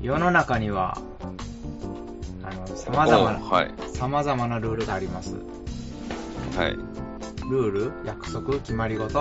[0.00, 0.96] 世の中には、
[2.42, 3.74] あの、様々な、おはい。
[3.94, 5.36] 様々なルールがあります。
[6.56, 6.72] はい。
[7.50, 9.18] ルール、約束、決まり事、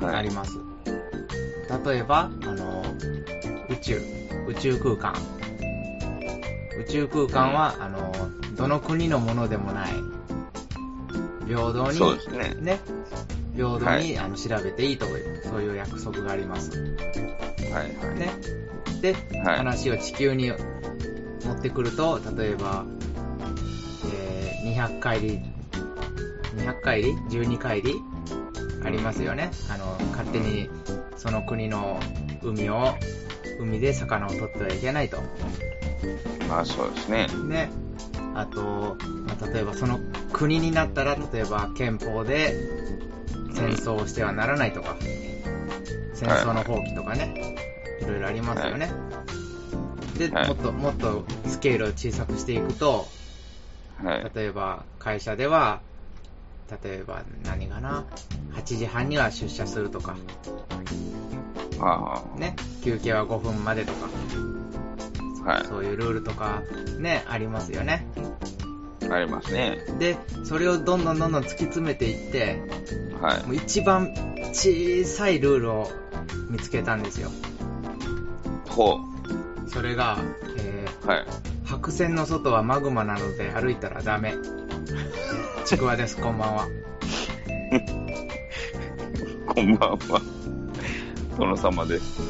[0.00, 0.14] はい。
[0.16, 0.58] あります。
[1.86, 2.82] 例えば、あの、
[3.68, 4.00] 宇宙、
[4.48, 5.14] 宇宙空間。
[6.80, 8.12] 宇宙空間は、あの、
[8.56, 9.92] どの国のものでもない、
[11.46, 12.54] 平等に、そうですね。
[12.58, 12.80] ね、
[13.54, 16.72] 平等に、はいあの調べていいという、そういう約束があります。
[17.72, 18.18] はいはい。
[18.18, 18.32] ね。
[19.02, 20.56] で、はい話を地球に持
[21.54, 22.86] ってくると、例えば、
[24.14, 25.40] えー200回り、
[26.56, 27.94] 200回り ?12 回り？
[28.84, 29.50] ありますよね。
[29.68, 30.70] あの、勝手に
[31.16, 32.00] その国の
[32.42, 32.94] 海を、
[33.60, 35.18] 海で魚を取ってはいけないと。
[36.48, 37.26] まあそうですね。
[37.48, 37.70] ね。
[38.34, 38.96] あと、
[39.26, 40.00] まあ、例えばその
[40.32, 42.54] 国になったら、例えば憲法で
[43.52, 44.96] 戦争をしてはならないとか、
[46.14, 47.56] 戦争の放棄とかね、
[48.02, 48.90] いろいろありますよね。
[50.18, 53.06] で、はいもっと、もっとスケールを小さくしていくと、
[54.02, 54.30] はい。
[54.34, 55.80] 例えば会社では、
[56.82, 58.04] 例えば何かな、
[58.54, 60.16] 8時半には出社するとか、
[61.80, 64.08] あね、休憩は5分までとか、
[65.44, 66.62] あ、はそういうルールとか
[66.98, 68.06] ね、ありますよね。
[69.02, 69.06] い。
[69.10, 69.78] ありますね。
[69.98, 72.62] で、それをどんどんどんどん突き詰めていって、
[73.20, 73.46] はい。
[73.46, 74.14] もう一番
[74.52, 75.90] 小さいルールを
[76.50, 77.30] 見つけたんですよ。
[78.72, 78.98] ほ
[79.68, 80.16] それが、
[80.56, 81.06] えう。
[81.06, 81.20] はい。
[81.20, 81.24] ー、
[81.66, 84.34] 白線の外はマグマなので歩いたらダメ。
[85.66, 86.66] ちくわです、こんばんは。
[89.46, 89.98] こんばんは。
[91.38, 92.20] 殿様です。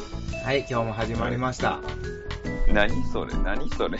[0.43, 1.79] はい、今日も始まりました。
[2.67, 2.89] 何？
[3.11, 3.33] それ？
[3.43, 3.69] 何？
[3.69, 3.97] それ？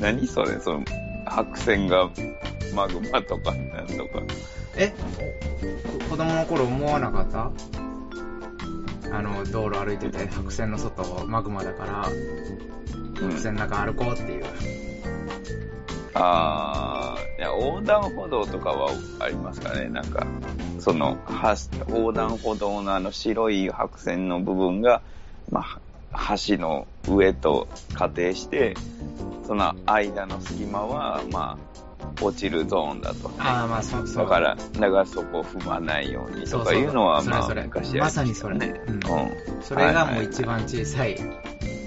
[0.00, 0.26] 何？
[0.26, 0.58] それ？
[0.60, 0.82] その、
[1.26, 2.08] 白線が
[2.74, 4.22] マグマとかなんとか。
[4.76, 4.92] え
[6.06, 7.50] お子供の頃思わなかった？
[9.12, 12.76] あの、道路歩いてて白線の外マグマだから、うん
[13.16, 14.44] 白線の中歩こうっていう。
[16.14, 18.90] あー、いや、横断歩道とかは
[19.20, 19.88] ありますかね。
[19.88, 20.26] なんか、
[20.78, 21.56] その、は
[21.88, 25.02] 横断歩道のあの白い白線の部分が、
[25.50, 25.64] ま
[26.12, 28.74] あ、橋の上と仮定して、
[29.46, 31.85] その間の隙間は、まあ、
[32.20, 33.30] 落ちるゾーンだと。
[33.38, 34.24] ああ、まあ、そ、そう。
[34.24, 38.80] だから、だからそこを踏まないようにとかいうのは、まあ、昔やりまさにそれね。
[38.86, 39.02] うんうん。
[39.62, 41.14] それがもう一番小さい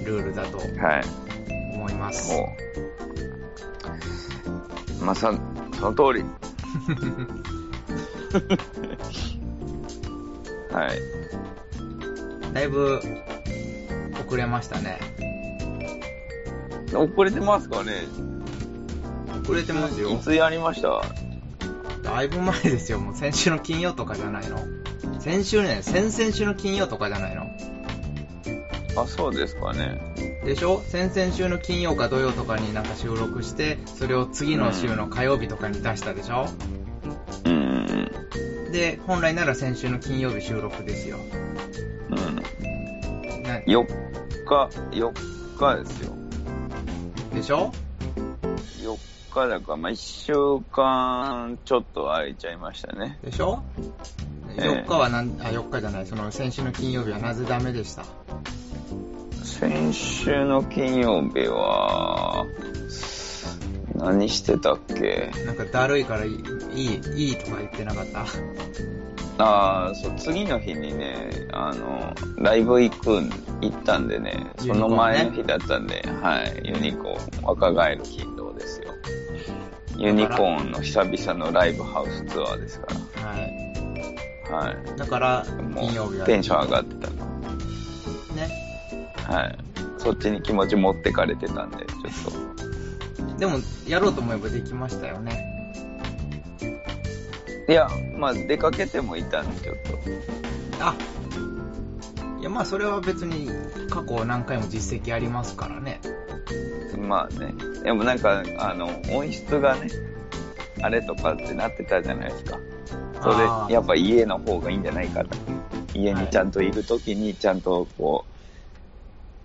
[0.06, 0.64] ルールだとは
[1.00, 1.04] い。
[1.74, 2.34] 思います。
[2.34, 2.56] も
[5.02, 5.06] う。
[5.06, 5.34] まあ、さ、
[5.80, 6.24] その通り。
[10.72, 11.02] はい。
[12.54, 13.00] だいぶ
[14.28, 15.00] 遅れましたね。
[16.94, 17.92] 遅れてますかね
[19.50, 20.20] 遅れてますよい。
[20.20, 21.02] つやりました？
[22.04, 23.00] だいぶ前ですよ。
[23.00, 24.60] もう先週の金曜とかじゃないの
[25.20, 27.48] 先週ね、先々週の金曜とかじゃないの
[28.96, 30.42] あ、そうですかね。
[30.46, 30.84] でしょ？
[30.88, 36.48] 先々週の金曜か土曜とかになんか収録して、それを次の週の火曜日とかに出したでしょ、
[37.46, 37.54] うん。
[38.66, 38.72] うん。
[38.72, 41.18] で、本来なら先週の金曜日収録ですよ。
[43.44, 43.86] な4
[44.46, 45.12] 日、4
[45.58, 46.14] 日ですよ。
[47.34, 47.89] でしょ？4
[49.34, 50.34] 日だから、まあ、1週
[50.72, 53.20] 間ちょっと空いちゃいましたね。
[53.24, 53.64] でしょ？
[54.58, 58.04] ええ ?4 日はなん、あ、4日じゃない、その先週の金曜日はなぜダメでした？
[59.44, 62.46] 先週の金曜日は、
[63.96, 65.32] 何してたっけ？
[65.46, 66.34] なんかだるいからいい、
[66.74, 66.86] い
[67.16, 68.26] い、いいとか言ってなかった？
[69.42, 73.30] ああ、そう、次の日にね、あの、ライブ行くん、
[73.62, 78.29] 行ったんでね、その前の日だったんで、はい、ユニコーン、若返る金土ですよ。
[80.00, 82.88] ユニコーンの久々のライブハウスツアーですか
[83.28, 83.70] はい。
[84.50, 84.98] ら、はい。
[84.98, 86.24] だから、も金曜日は。
[86.24, 87.16] うテンション上がってたの。
[88.36, 88.50] ね。
[89.28, 89.58] はい。
[89.98, 91.86] そっちに気持ち持ってかれてたんで、ちょ
[93.36, 95.46] っでも、やろうと思えばできましたよね。
[97.66, 97.72] と。
[97.72, 99.76] いや、まあ出かけてもいたんで、ちょっ
[100.80, 100.96] あ
[102.40, 103.50] いや、まあ、それは別に
[103.90, 106.00] 過去何回も実績ありますからね。
[106.94, 106.98] と。
[106.98, 107.54] まあね。
[107.84, 109.88] でもなんか、あの、音質がね、
[110.82, 112.60] あれとかってなってたじゃないですか。
[113.22, 115.38] それ、やっぱ家の方がいいんじゃないかと。
[115.94, 118.26] 家にちゃんといるときに、ちゃんとこ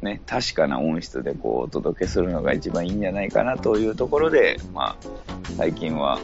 [0.03, 4.97] う、ね、確かな音質でこう、お届けするのが一番いいんじゃないかなというところで、まあ、
[5.57, 6.21] 最近は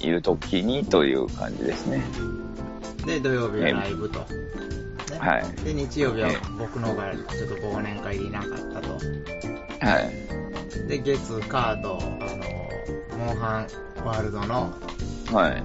[0.00, 2.02] いるときにという感じですね。
[3.06, 4.18] で、土曜日はライブと。
[4.20, 4.26] ね
[5.18, 5.64] はい。
[5.64, 8.94] で、日曜日はええ僕の方がちょっと忘年会でいなかったと。
[9.86, 10.39] はい。
[10.88, 13.66] で、月、カード、あの、モンハ
[14.02, 14.72] ンワールドの、
[15.32, 15.62] はい。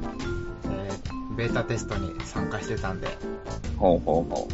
[0.65, 3.09] えーベータテストに参加してたんで、
[3.77, 4.47] ほうほうほ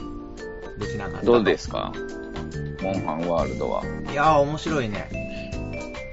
[0.80, 1.25] できなかった。
[1.27, 1.94] どうですか？
[2.81, 3.83] モンハンワールドは。
[4.12, 5.07] いやー、面白いね。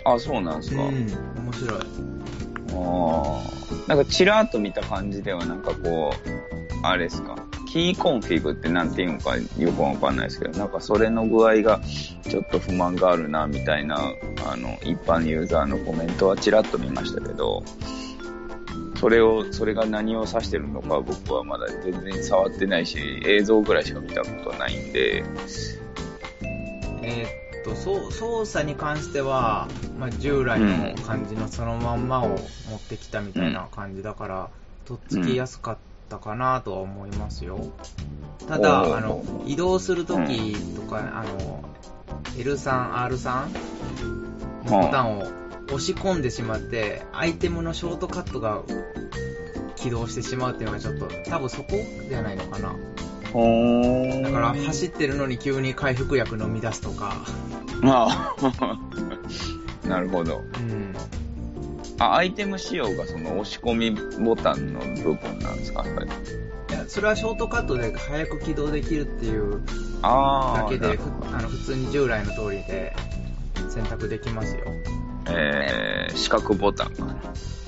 [0.04, 0.82] あ、そうなんですか。
[0.82, 1.80] うん、面白い。
[1.80, 3.42] あ
[3.88, 3.88] あ。
[3.88, 7.36] なんかチラッと見た感じではなんかこう、あれですか？
[7.70, 11.80] キーコンフィグってなんていうのかよくわかんないですけど、なんかそれの具合が
[12.28, 13.96] ちょっと不満があるな、みたいな、
[14.50, 17.62] あの、一般ユーザーのコメントはチラッと見ましたけど、
[18.98, 25.22] それを、それが何を指してるのか僕はまだ全然触ってないし、映像ぐらいしか見たことないんで、
[27.02, 27.74] えーっと、
[28.10, 29.68] 操作に関しては、
[29.98, 32.36] まあ、従来の感じのそのまんまを持
[32.76, 34.50] ってきたみたいな感じだから、
[34.86, 37.72] とっつきやすかったかなとは思いますよ。
[38.48, 41.64] ただ、あの、移動するときとか、あの、
[42.36, 45.22] L3、R3 のボタンを
[45.66, 48.62] 押し込んでしまって、アイテムのショートカットが
[49.76, 51.68] 起動してしまうっていうのがちょっと、多分そこ
[52.08, 52.74] じゃないのかな。
[53.32, 54.22] ほーん。
[54.22, 57.16] だから、走ってるのに急に回復薬飲み出すとか、
[57.82, 58.34] まあ、
[59.86, 60.42] なるほど。
[60.58, 60.94] うん。
[61.98, 63.90] あ、アイテム仕様がその押し込み
[64.24, 66.08] ボタンの部分なんですかそれい
[66.72, 69.62] や、それはショートカットで早く起動できるっていう。
[70.02, 70.98] だけで、
[71.32, 72.94] あの普通に従来の通りで
[73.68, 74.64] 選択できますよ。
[75.30, 77.16] えー、四角ボタンかな。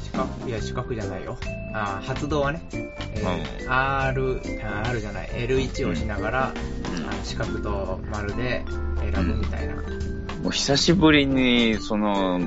[0.04, 1.36] 四角、いや、四角じゃないよ。
[1.72, 6.52] あー発動はね、えー R、あ R じゃない、L1 を押しながら、
[6.96, 8.64] うんあの四角と丸で
[9.00, 9.74] 選ぶみたいな。
[9.74, 12.40] もう久しぶりに、その、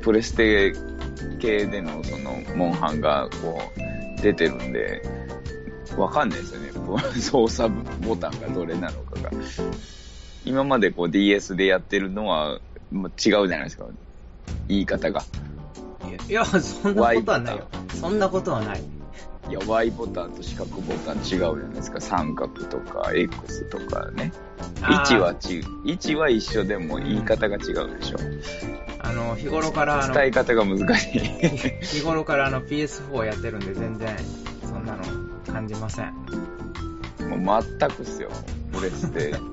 [0.00, 0.72] プレステ
[1.38, 3.60] 系でのその、モンハンがこ
[4.18, 5.02] う、出てるんで、
[5.96, 6.68] わかんないですよね。
[7.20, 7.70] 操作
[8.00, 9.30] ボタンがどれなのかが。
[10.44, 12.60] 今までこう DS でやってるのは、
[12.90, 13.86] まあ違うじゃないですか。
[14.68, 15.22] 言い方が。
[16.28, 17.68] いや、そんなことはないよ。
[18.00, 18.97] そんなことはない。
[19.48, 22.00] いや、Y ボタンと四角ボタン違うじゃないですか。
[22.00, 24.32] 三角とか X とかね。
[24.82, 28.18] 位置はち、位置は一緒でも言い方が違うでしょ。
[29.00, 31.20] あの、日頃から、あの、伝え方が難しい。
[31.82, 34.16] 日頃からあの PS4 やってるんで全然、
[34.62, 35.02] そんなの
[35.50, 36.12] 感じません。
[37.38, 38.28] もう全くっすよ。
[38.72, 39.38] プレステ。
[39.38, 39.48] も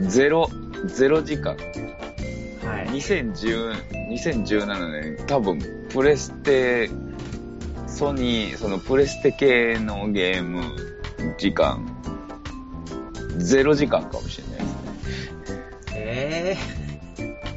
[0.00, 0.48] うゼロ、
[0.86, 1.54] ゼロ時間。
[1.54, 2.88] はい。
[2.88, 5.60] 2010、2017年、多分、
[5.90, 6.90] プレステ、
[8.00, 10.62] ソニー、そのプレステ系のゲーム
[11.36, 11.86] 時間、
[13.36, 15.96] ゼロ時間かもしれないですね。
[15.96, 16.56] え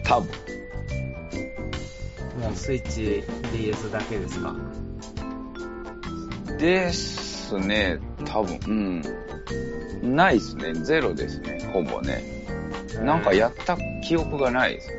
[0.04, 0.30] 多分。
[2.40, 3.24] ー、もうスイッチ
[3.54, 4.54] DS だけですか？
[6.60, 9.02] ですね、多分、
[10.04, 10.14] うん。
[10.14, 10.74] ないですね。
[10.74, 11.70] ゼロですね。
[11.72, 12.22] ほぼね。
[13.02, 14.96] なんかやった記憶がないですね。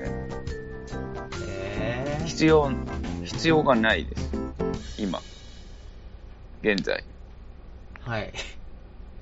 [1.83, 2.73] えー、必要、
[3.25, 4.31] 必要がないです。
[4.97, 5.21] 今。
[6.65, 7.05] 現在。
[8.01, 8.33] はい。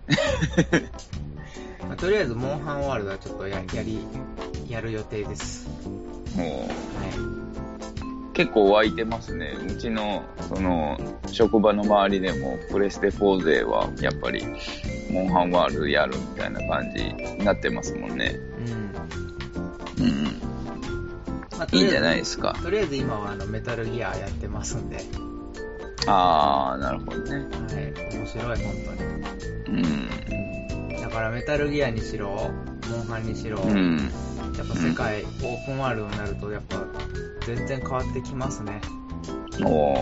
[1.82, 3.98] まあとりあえず、モンハンワールドはちょっとややり、
[4.68, 5.68] やる予定です。
[6.36, 6.66] もは
[8.30, 9.56] う、結構湧いてますね。
[9.68, 10.96] うちの、その、
[11.32, 14.44] 職場の周りでも、プレステ4勢は、やっぱり、
[15.10, 18.26] モンハンワールドやるみたいな感じになってますもんね。
[18.26, 18.36] い。
[18.36, 20.06] うん。
[20.06, 20.24] うん。
[21.58, 22.56] まあ、いいんじゃないですか。
[22.62, 24.98] とりあえず今はあのメタルギアやってますんで、
[26.06, 27.32] あー、なるほどね。
[27.32, 28.16] はい。
[28.16, 28.74] 面白い、本
[29.74, 29.98] うん。
[30.90, 31.00] 当に。
[31.02, 32.50] だからメタルギアにしろ、
[32.90, 33.96] モンハンにしろ、うん。
[34.56, 36.76] やっぱ世界、オープンワールドになると、やっぱ
[37.46, 38.80] 全然変わってきますね。
[39.64, 39.92] お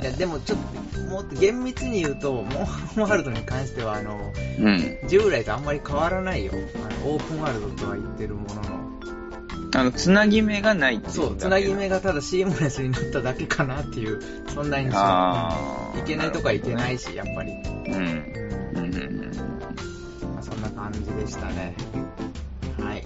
[0.00, 0.16] いや、ー。
[0.16, 0.58] でもちょっ
[0.94, 4.98] と、もっと厳密に言うと、モンハンワールドに関しては、あの、うん。
[5.08, 6.52] 従来とあんまり変わらないよ。
[6.54, 8.83] あのオープンワールドとは言ってるものの。
[9.76, 15.98] あの、つなぎ目がないっていうそう、つなぎ目がただシームレスになっただけかなっていう、そんな印象。
[15.98, 17.52] いけないとこはいけないし、やっぱり。
[17.52, 17.94] うん。
[17.94, 19.32] うんうんうんうん
[20.34, 21.74] まあ、そんな感じでしたね。
[22.80, 23.02] はい。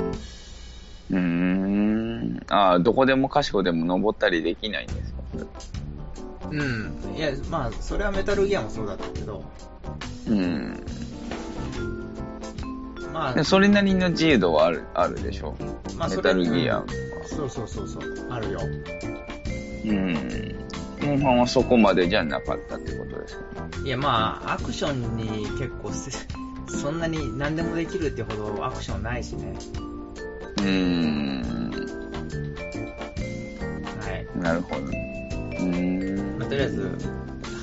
[1.10, 2.40] うーん。
[2.48, 5.18] ああ、どこでもかしこでも登ったりできないんですか？
[6.50, 7.16] うん。
[7.16, 9.44] いや、まあ、それはメタルギアもそうだったけど、
[10.28, 10.84] うん。
[13.12, 15.56] まあで、それなりの自由度はある、あるでしょ？
[15.96, 16.84] まあ、メタルギアは。
[17.26, 18.60] そうそうそうそう、あるよ。
[19.84, 20.54] うん。
[21.00, 23.44] モンハンはそこまでじゃなかったってことですか？
[23.84, 26.10] いや、まあ、アクションに結構せ、
[26.68, 29.54] そんなに何でもできるってほどアクションないしね。
[30.58, 31.70] うーん。
[34.00, 34.26] はい。
[34.38, 34.82] なるほど。
[34.82, 36.38] うーん。
[36.38, 36.90] まあ、とりあえず、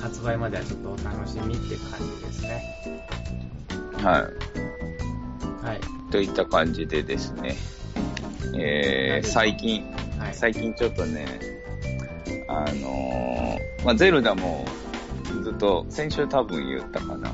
[0.02, 2.64] 発売まではちょっとお楽しみって感じですね。
[4.02, 4.22] はい。
[5.66, 5.80] はい。
[6.10, 7.56] といった感じでですね。
[8.54, 9.84] えー、最近、
[10.18, 10.34] はい。
[10.34, 11.26] 最近ちょっとね、
[12.48, 14.64] あのー、まあ、ゼルダも
[15.42, 17.32] ずっと、先週多分言ったかな。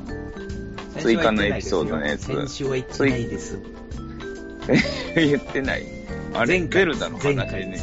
[0.99, 3.61] 追加のエピソードのやつ先週は言ってないですよ。
[5.15, 5.83] 言ってない。
[6.33, 7.81] あれ、ゼルダの話ね。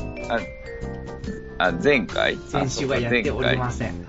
[1.59, 2.37] あ、あ、前回？
[2.49, 3.79] 先週はやっております。
[3.79, 3.95] せん。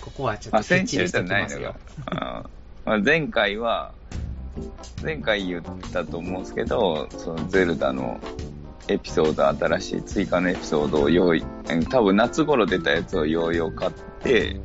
[0.00, 1.76] ここはちょっとあ、先週じゃないのよしておき。
[2.06, 2.44] あ
[2.84, 3.92] まあ前回は、
[5.02, 8.20] 前回言ったと思うんですけど、そのゼルダの
[8.88, 14.60] エピソード、新しい追加のエピソードを用意、うん多分夏頃出たやつをようよう買って、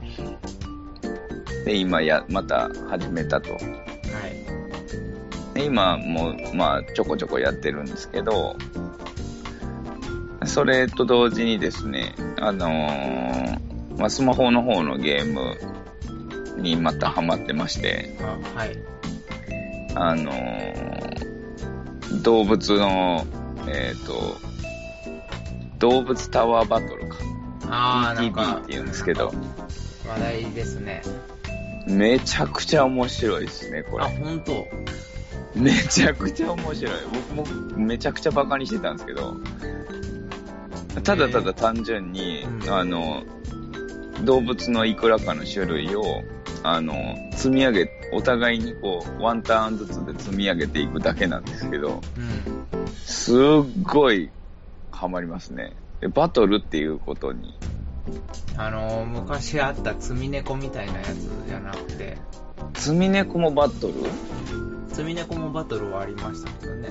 [1.66, 3.54] で、今や、また始めたと。
[3.54, 3.62] はい。
[5.54, 8.56] で今も、まあ、ちょこちょこやってるんですけど、
[10.46, 15.58] それと同時にですね、あのーまあ、スマホの方のゲーム
[16.62, 18.78] にまたハマってまして、あはい。
[19.96, 20.92] あのー
[22.24, 23.26] 動物の、
[23.68, 24.38] えっ、と、
[25.80, 27.18] 動物タワーバトルか。
[27.70, 29.34] あー、なんかって言うんですけど、
[30.08, 31.02] 話題ですね。
[31.88, 34.16] めちゃくちゃ面白いですね、こあ、れ。
[34.18, 34.68] ほんと。
[35.56, 36.94] めちゃくちゃ面白い。
[37.34, 39.38] 僕もめちゃくちゃバカにしてたんですけど、
[41.04, 43.24] ただただ単純に、うんあの、
[44.24, 46.24] 動物のいくらかの種類を、
[46.64, 46.94] あの、
[47.34, 52.88] 積み上げ、お互いにこう、ワンターンずつで積み上げていくだけなんですけど、うん。
[52.96, 53.38] すっ
[53.84, 54.32] ごい
[54.92, 55.76] ハマりますね。
[56.00, 57.58] でバトルっていうことに。
[58.58, 62.18] あのー、昔あった積み猫みたいなやつじゃなくて、
[62.76, 63.94] 積み猫もバトル？
[64.90, 66.90] 積み猫もバトルはありましたけどね。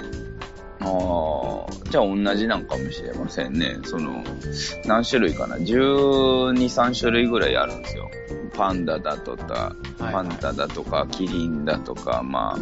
[0.81, 3.79] ああ、じゃあ同じなんかもしれませんね。
[3.85, 4.25] その、
[4.87, 8.11] 何種類かな ?12、3種類ぐらいあるんですよ。
[8.55, 12.57] パンダだとか、はいパンダだとか、キリンだとか、ま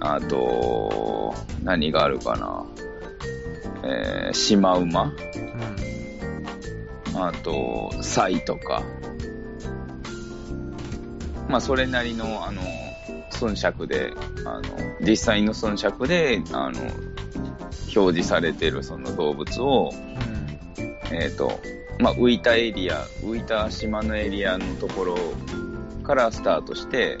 [0.00, 1.34] あ、あと、
[1.64, 2.64] 何があるかな
[3.84, 5.12] えー、シマウマ
[7.14, 7.22] うん。
[7.22, 8.82] あと、サイとか。
[11.48, 12.62] まあ、それなりの、あの、
[13.30, 14.12] 寸尺で、
[14.44, 14.62] あの、
[15.00, 16.80] 実際の寸尺で、あの、
[17.98, 21.16] 表示されてるその動物を、うん。
[21.16, 21.60] えっ、と、
[21.98, 25.16] まあ、浮いたエリア、浮いた島のエリアのところ
[26.04, 27.18] からスタートして、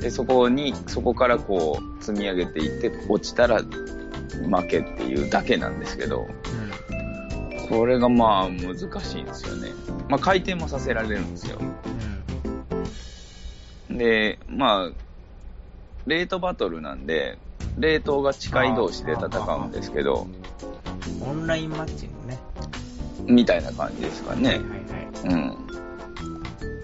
[0.00, 6.26] で、そこに、そこからこう、積み上げていって、落ちたら負けっていうだけなんですけど、
[7.68, 9.70] これがまあ難しいんですよね。
[10.08, 11.58] まあ回転もさせられるんですよ。
[13.90, 13.98] うん。
[13.98, 14.90] で、まあ、
[16.06, 17.38] レートバトルなんで、
[17.78, 20.26] レートが近い同士で戦うんですけど、
[21.22, 21.28] うん。
[21.28, 22.38] オンラインマッチングね。
[23.26, 24.50] みたいな感じですかね。
[24.50, 24.74] はいはいは
[25.32, 25.54] い。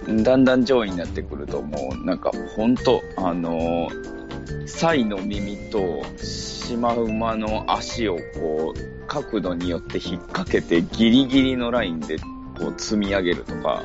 [0.08, 0.22] うん。
[0.22, 12.18] だんだん上位になってくると、もうなんかほんと、あのー、サイの耳とシマウマの足をこう、角度によって引っ掛けてギリギリのラインで
[12.58, 13.84] こう積み上げるとか、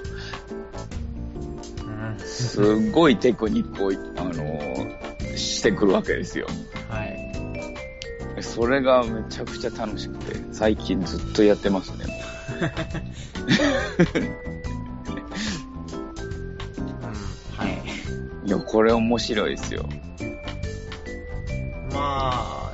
[1.83, 2.19] うん。
[2.19, 6.47] すっごいテクニックを、あのーしてくるわけですよ。
[8.45, 8.53] はい。
[8.53, 12.05] それがめちゃくちゃ楽しくて、最近ずっとやってますね。
[12.59, 14.25] うん。
[17.57, 18.47] はい。
[18.47, 19.87] いや、これ面白いですよ。
[21.91, 22.71] まあ、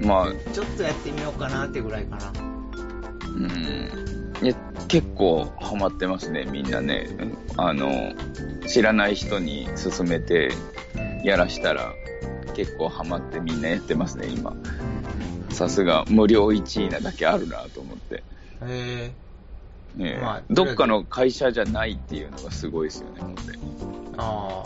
[0.00, 2.32] まあ、ちょっとやってみようかなってぐらいかな。
[3.26, 3.90] うん。
[4.42, 4.54] いや、
[4.88, 7.08] 結構ハマってますね、みんなね。
[7.56, 8.12] あの、
[8.66, 10.50] 知らない人に勧めて
[11.24, 11.92] やらしたら、
[12.54, 14.54] 結構ハマってみんなやってますね、今。
[15.54, 18.22] さすが無料1位なだけあるなと思って。
[18.62, 19.12] へ
[19.96, 23.42] ねえまあどっかの会社じゃないっていうのがすごいですよね、ほんで。
[23.52, 23.56] え。
[24.18, 24.64] あ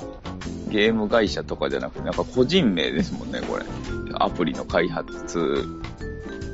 [0.68, 3.64] ゲーム会社とかじゃなくて、なんか個人名ですもんね、これ。
[4.14, 5.64] アプリの開発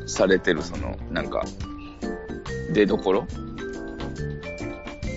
[0.06, 1.44] されてる、その、なんか、
[2.72, 3.26] 出どころ？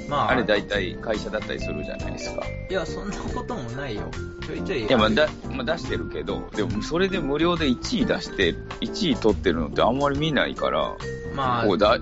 [0.08, 0.10] あ。
[0.10, 2.44] まあ、あれ大体会社だったりするじゃないですか。
[2.70, 4.10] いや、そんなこともないよ。
[4.48, 4.86] ちょいちょい。
[4.86, 10.96] いや、まあ、だ、まあ、出してるけど、でも、それで無料で1位出して、1位取ってるのってあんまり見ないから、
[11.36, 12.00] まあこう、だ、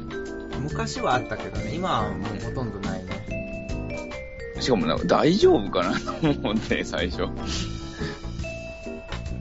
[0.62, 4.56] 昔はあったけどね、今はもうほとんどないね。
[4.60, 7.28] しかもなんか大丈夫かなと思って、最初。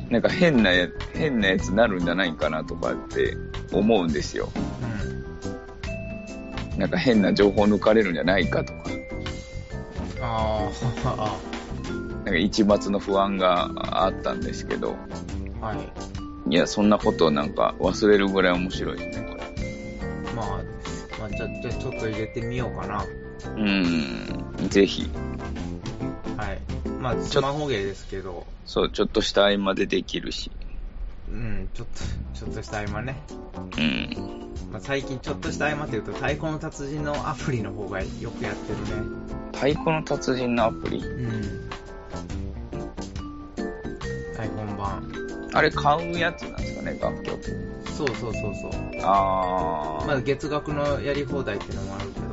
[0.09, 3.37] なんか変なや、変なやつなるんじゃないかなとかって
[3.71, 4.51] 思うんですよ。
[6.73, 6.79] うん。
[6.79, 8.79] なんか変な情報抜かれるんじゃないかとか。
[10.23, 10.71] あ
[11.19, 11.54] あ、
[12.25, 13.71] なんか一抹の不安が
[14.05, 14.97] あったんですけど、
[15.61, 15.79] はい。
[16.51, 19.43] いや、そんなことをなんか忘れるぐらい面白いですね、これ。
[20.35, 20.47] まあ、
[21.19, 23.05] まあ、じゃ、じゃ、ちょっと入れてみようかな。
[23.57, 25.09] うん、ぜひ。
[26.37, 26.61] はい。
[27.01, 30.51] まあ、スマホゲーですけど、そう、ちょっとした合間でできるし。
[31.31, 33.23] うん、ちょっと、ちょっとした合間ね。
[33.79, 34.51] うん。
[34.73, 38.91] まあ、最近ちょっとした合間っていうと、太鼓の達人のアプリの方がよくやってるね。
[39.53, 40.99] 太鼓の達人のアプリ？
[40.99, 41.71] うん。
[45.55, 47.41] あれ買うやつなんですかね、楽曲。
[47.97, 48.71] そうそうそうそう。
[49.03, 50.07] あー。
[50.07, 52.27] まあ月額のやり放題っていうのもあるけど、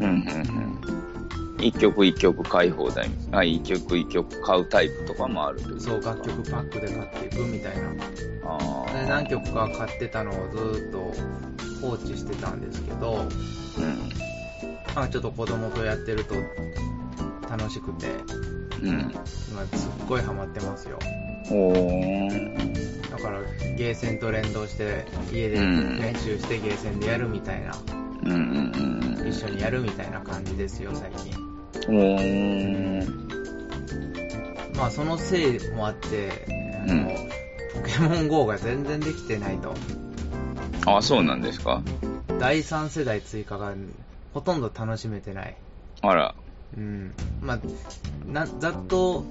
[0.00, 1.64] うんうんうん。
[1.64, 3.10] 一曲一曲買い放題。
[3.32, 7.90] あ、一曲一曲買うタイプとかもあるというそう、楽曲パックで買っていくみたいな。
[8.44, 13.82] あで何曲か買ってたのをずーっと放置してたんですけど、ー。
[13.82, 14.08] うん。
[14.94, 16.34] まあちょっと子供とやってると
[17.50, 18.06] 楽しくて、
[18.82, 19.12] うん。
[19.50, 20.98] 今すっごいハマってますよ。
[23.10, 23.40] だから
[23.76, 27.72] ゲーセンと連動して家でうん練習してゲーセンでやるみたいな、
[28.24, 28.38] うんうん
[29.20, 29.28] うん。
[29.28, 31.32] 一緒にやるみたいな感じですよ、最近。
[31.88, 33.26] おー。
[34.76, 36.30] まあそのせいもあって、
[36.88, 37.16] あのうん
[37.82, 39.72] ポケモン GO が全然できてないと。
[40.86, 41.82] あ、そうなんですか？
[42.40, 43.72] 第3世代追加が
[44.34, 45.56] ほとんど楽しめてない。
[46.02, 46.34] あら。
[46.76, 47.12] うん。
[47.40, 47.58] まあ、
[48.26, 49.24] な、ざっと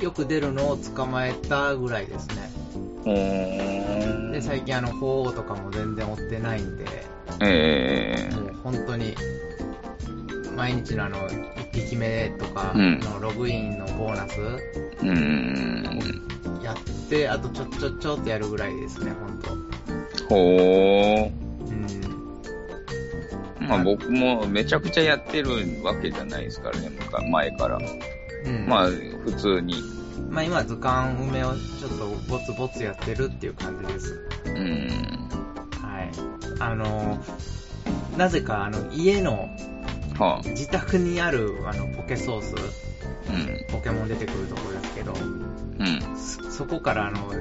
[0.00, 2.50] よく出るのを捕まえたぐらいですね。
[4.32, 6.84] で、最近あの、鳳凰とかも全然追ってないんで、
[7.40, 9.14] えもう本当に、
[10.56, 14.58] 毎日のあの、1匹目とかうんのログインのボーナスー。
[15.00, 16.62] うーん。
[16.62, 21.43] やって、あとちょちょちょってやるぐらいですね、本当ほー。
[23.64, 23.68] うん。
[23.68, 25.50] まあ僕もめちゃくちゃやってる
[25.82, 26.90] わけじゃないですからね、
[27.30, 27.78] 前から。
[27.78, 28.66] うん。
[28.66, 29.74] まあ普通に。
[30.30, 34.28] まあ今図鑑埋めをちょっとボツボツやってるっていう感じです。
[34.46, 34.88] うん。
[35.80, 36.10] はい。
[36.60, 37.22] あの、
[38.16, 39.48] なぜかあの家の
[40.18, 40.48] はあ。
[40.48, 42.54] 自宅にあるあのポケソース、
[43.28, 43.66] うん。
[43.72, 46.16] ポケモン出てくるところですけど、うん。
[46.16, 47.32] そそこからあの、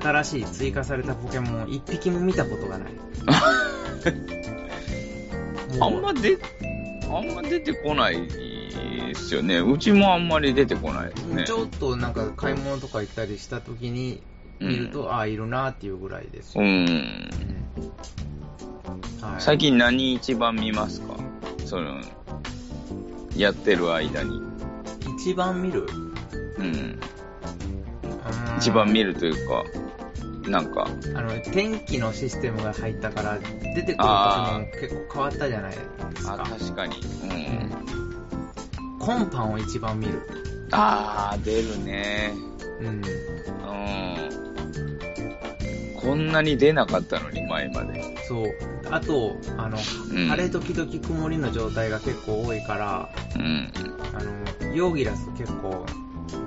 [0.00, 2.92] 新しい追加されたポケモン一匹も見たことがない。
[5.80, 6.38] あんまで、
[7.10, 9.58] あんま出てこないですよね。
[9.58, 11.52] うちもあんまり出てこないですねち。
[11.52, 14.22] ょっとなんか買い物とか行ったりした時に
[14.60, 16.64] 見ると、ああ、いるなっていうぐらいですよ。
[16.64, 17.30] うん。
[19.20, 21.14] はい、最近何一番見ますか？
[21.64, 22.00] その、
[23.36, 24.40] やってる間に。
[25.18, 25.86] 一番見る？
[26.58, 26.64] うん。
[26.64, 27.00] うん
[28.56, 29.64] 一番見るというか、
[30.48, 33.38] なんか、あの、天気のシステムが入ったから、
[33.74, 35.78] 出てくるポケモン結構変わったじゃないで
[36.20, 36.44] すあ、か。
[36.44, 36.96] 確かに。
[37.22, 37.30] うん。
[37.30, 38.98] うん。
[38.98, 40.20] コンパンを一番見る。
[40.72, 42.32] あー、出るね。
[42.80, 42.86] うん。
[42.86, 43.04] うん。
[46.00, 48.02] こんなに出なかったのに、前まで。
[48.28, 48.46] そう。
[48.90, 53.72] あと、あの、うん晴れ時々曇りの状態が結構多いから、うん。
[54.14, 54.22] あ
[54.66, 55.86] の、ヨーギラス結構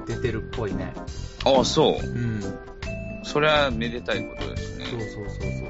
[0.05, 0.93] 出てるっぽいね。
[1.45, 2.05] あ、そう。
[2.05, 2.41] うん。
[3.23, 4.85] それはめでたいことですね。
[4.85, 5.67] そうそうそうそう。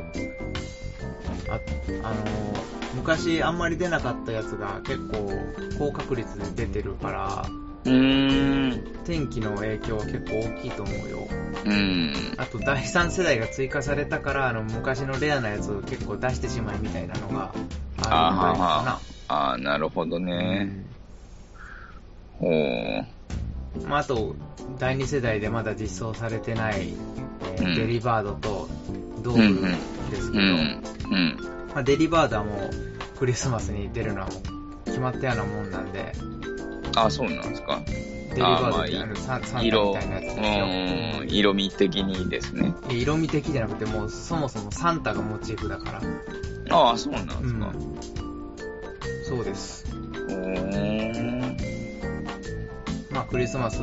[1.49, 1.60] あ、
[2.03, 5.31] あのー昔あんまり出なかったやつが結構
[5.77, 7.45] 高確率で出てるから、
[7.86, 9.03] うーん。
[9.05, 11.27] 天気の影響は結構大きいと思うよ。
[11.65, 12.13] うん。
[12.38, 17.60] あと第3世代が追加されたから、あの昔のレアなやつを結構出してしまいみたいなのがあるん
[18.01, 20.25] じゃなあー、なるほどな。
[20.25, 20.86] ね。
[22.39, 23.16] ほう。
[23.83, 24.35] うんまあ、あと、
[24.79, 26.93] 第2世代でまだ実装されてない、
[27.75, 28.67] デリバードと
[29.23, 30.43] ドうんールですけど。
[31.73, 36.11] まあ、デリバードはもうクリスマスに出るのはもう決まったようなもんなんで、
[36.95, 37.81] あ、そうなんですか。
[37.85, 40.65] デリバードってあのサンタみ色、たいなやつですよ。
[41.21, 42.73] うん、色味的にですね。
[42.89, 46.01] 色味的じゃなくて、もうそもそもサンタがモチーフだから。
[46.77, 47.47] ああ、そうなんですか。
[47.47, 47.97] うん
[49.27, 49.83] そうです。
[50.29, 51.46] うーん。
[53.17, 53.82] まあクリスマス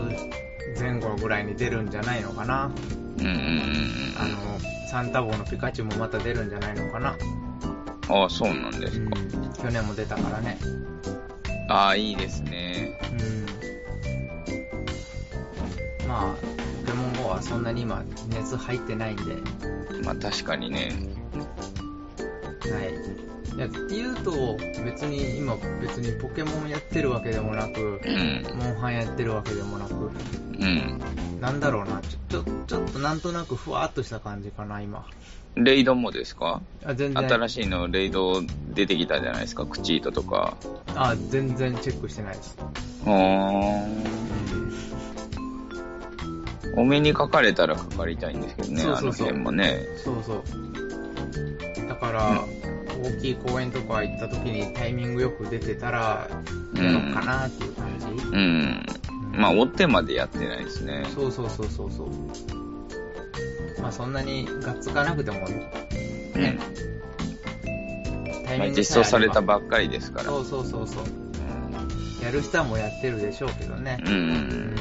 [0.78, 2.70] 前後ぐらいに出るんじゃないのかな。
[3.18, 7.16] うんうんうんあの、サンタ号のピカチュウもまた出るんじゃないのかな。
[8.08, 8.14] うん。
[8.14, 9.16] ああ、そうなんですうんか。
[9.60, 10.56] 去年も出たからね。
[11.68, 12.96] ああ、いいですね。
[15.98, 16.06] うん。
[16.06, 16.34] まあ、
[16.86, 19.22] ポケモン GO はそんなに今熱入ってないんで、
[20.04, 20.92] まあ確かにね。
[22.60, 23.33] はい。
[23.56, 28.42] いや、っていうと、別に今別にポケモンやってるわけでもなくう、ん。
[28.56, 31.00] モンハンやってるわけでもなく、うん。
[31.40, 35.06] なんだろうな、ちょ、ちょ、ちょっとなんとなくふわっとした感じかな、今。
[35.56, 36.62] レイドもですか？
[36.84, 38.42] あ、全然、新しいのレイド
[38.74, 39.64] 出てきたじゃないですか？
[39.66, 40.56] クチートとか。
[40.96, 42.56] あ、全然チェックしてないです。
[43.06, 44.04] うーん。
[46.76, 49.86] お目にかかれたらかかりたいんですけどね、そうそうそうあの辺もね。
[50.02, 50.42] そうそう。
[51.88, 52.44] だから、
[53.04, 56.28] 大きい公園とか行った時にタイミングよく出てたら、
[56.74, 58.06] やろうかなっていう感じ？
[58.06, 58.34] うん。
[58.34, 61.04] うんまあ、追ってまでやってないですね。
[61.12, 62.08] そうそうそうそうそう。
[63.82, 65.42] まあそんなにがっつかなくても、う
[66.38, 66.40] ん。
[66.40, 66.58] ね、
[68.46, 70.26] タイまあ、ミング実装されたばばっかりですから。
[70.26, 71.04] そうそうそうそう。
[72.24, 73.98] やる人はもうやってるでしょうけどね。
[74.06, 74.12] うん。
[74.12, 74.74] うんうん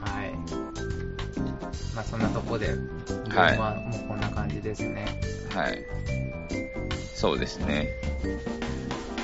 [0.00, 0.34] はい。
[1.94, 2.74] まあそんなとこで、
[3.24, 5.20] 僕はいはもうこんな感じですね。
[5.54, 5.78] はい。
[7.22, 7.88] そうですね。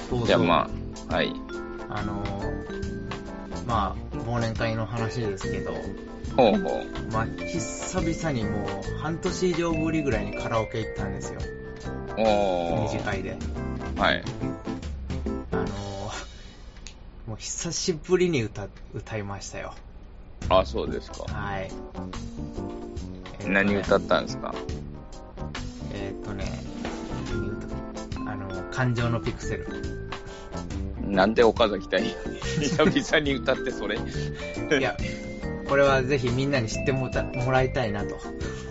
[0.08, 0.70] そうそうじゃあま
[1.10, 1.32] あ、はい。
[1.90, 5.72] あのーまあ、忘年会の話ですけど、
[6.36, 11.40] ほうほまあ、久々にもう半年以上ぶりぐらいにカラオケ行ったんですよ。
[12.16, 12.20] う。
[12.20, 12.92] おー。
[12.94, 13.36] 二次会で。
[13.96, 14.22] はい。
[15.50, 15.68] あのー
[17.26, 19.74] もう久しぶりに歌、歌いましたよ。
[20.48, 21.24] あ、そうですか。
[21.24, 21.64] はい。
[21.64, 24.54] えーとね何歌ったんですか？
[25.92, 26.44] えーっとね、
[28.70, 29.66] 感情のピクセル。
[31.02, 32.02] なんで岡崎体
[32.60, 33.96] 久々に歌ってそれ？
[34.78, 34.96] いや、
[35.68, 37.08] これはぜひみんなに知っても
[37.50, 38.18] らいたいなと。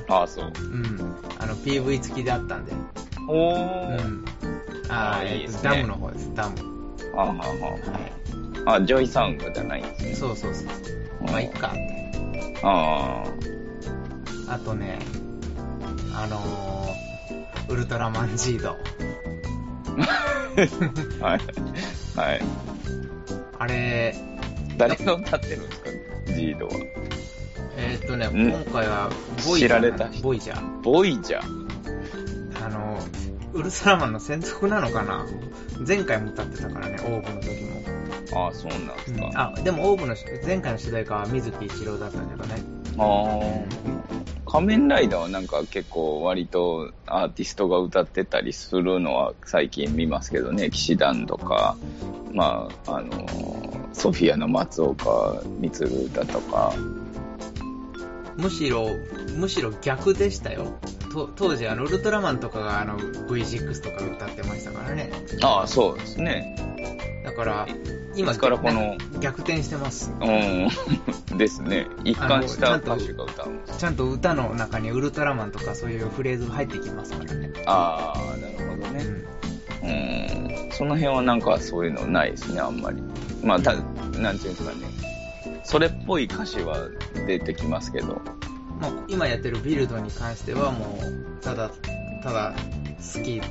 [0.08, 0.46] ああ、そう。
[0.46, 1.16] うん。
[1.40, 2.74] あの、PV 付きであったんで。
[3.28, 4.08] おうー。
[4.08, 4.26] ん。
[4.90, 6.56] ああーいいですねダムの方です、 DAM。
[7.14, 7.42] あはははい。
[8.66, 10.14] あ、 JOYSOUND じゃないんですね。
[10.16, 10.68] そうそうそう。
[11.26, 12.58] まあ、いっかって。
[12.64, 13.24] あ
[14.50, 15.00] あとね、
[16.16, 18.78] あのー、ウルトラマンジード。
[19.98, 21.26] あ。
[21.26, 21.40] はい。
[22.16, 22.42] はい。
[23.60, 24.16] あれ、
[24.78, 25.90] 誰が歌ってるんですか？
[26.28, 26.74] ジードは。
[27.78, 29.10] えーっとね、ん今回は
[29.46, 30.82] ボイジャー知られた人ボイジャー。
[30.82, 32.66] ボイジャー？
[32.66, 33.00] あの、
[33.54, 35.26] ウルトラマンの専属なのかな？
[35.88, 37.78] 前回も歌ってたからね、オーブの時も。
[38.46, 39.54] ああ、そうなんですか。
[39.56, 42.62] あ、でもオーブのし前回の主題歌は水木一郎だったんだけどね。
[42.98, 44.27] ああ。
[44.50, 51.78] 仮面ライダーはなんか結構割とアーティストが歌ってたりするのは最近見ますけどね、騎士団とか、
[52.32, 56.74] まあ、あの、ソフィアの松岡充だとか、
[58.38, 58.90] むしろ、
[59.36, 60.78] むしろ逆でしたよ。
[61.12, 65.12] と当時、あの、ウルトラマンとかがあの V6 とか歌ってましたからね。
[65.42, 66.56] ああ、そうですね。
[67.26, 67.68] だから、
[68.18, 70.12] 今、からこの逆転してます。
[70.20, 70.70] うん。
[71.38, 71.88] ですね。
[72.04, 73.80] 一貫した歌手が歌うんです。
[73.80, 77.52] ちゃんと歌の中にウルトラマンとかそういうフレーズ入ってきますからね。
[77.68, 79.04] ああ、なるほどうね。
[79.04, 80.68] ん。
[80.68, 80.72] うん。
[80.72, 83.02] その辺はなんかそういうのないですね、あんまり。
[83.44, 84.78] まあ、た、なんていうんですかね。
[85.64, 86.88] それっぽい歌詞は
[87.28, 88.22] 出てきますけど。
[88.82, 91.70] まあ、今やってるビルドに関してはもう、ただ、
[92.24, 92.56] ただ、
[93.16, 93.42] 好き。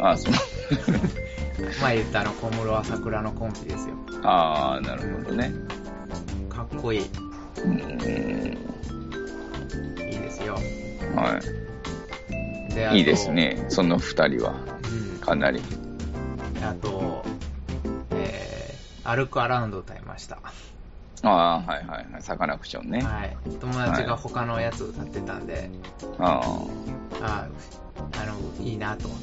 [0.00, 0.34] ああ、そう。
[1.80, 3.94] 前言ったあの、小室朝倉のコンピですよ。
[4.22, 5.52] ああ、なるほどね。
[6.48, 7.00] かっこいい。
[7.00, 7.04] い
[7.64, 7.78] うん。
[9.98, 10.54] いですよ。
[11.14, 11.40] は
[12.92, 12.98] い。
[12.98, 13.30] いいです。
[13.30, 13.64] ね。
[13.68, 14.52] その二人は。
[14.52, 15.20] うん。
[15.20, 15.62] かなり。
[16.62, 17.24] あと、
[18.10, 20.38] えー、歩くアラウンド歌いました。
[21.22, 22.22] ああ、はいはいはい。
[22.22, 23.00] サカナクションね。
[23.00, 23.36] はい。
[23.58, 25.70] 友達が他のやつ歌ってたんで、
[26.18, 26.40] あ
[27.22, 27.48] あ
[28.12, 29.08] あの、いいなと。
[29.08, 29.14] で、